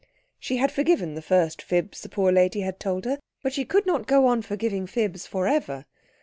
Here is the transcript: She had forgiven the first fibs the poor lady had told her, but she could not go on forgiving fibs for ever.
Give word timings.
She 0.39 0.57
had 0.57 0.71
forgiven 0.71 1.13
the 1.13 1.21
first 1.21 1.61
fibs 1.61 2.01
the 2.01 2.09
poor 2.09 2.31
lady 2.31 2.61
had 2.61 2.79
told 2.79 3.05
her, 3.05 3.19
but 3.43 3.53
she 3.53 3.65
could 3.65 3.85
not 3.85 4.07
go 4.07 4.25
on 4.25 4.41
forgiving 4.41 4.87
fibs 4.87 5.27
for 5.27 5.45
ever. 5.47 5.85